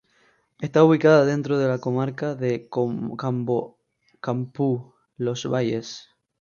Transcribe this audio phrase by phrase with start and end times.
[0.59, 2.67] Está ubicada dentro de la comarca de
[4.19, 6.09] Campoo-Los Valles.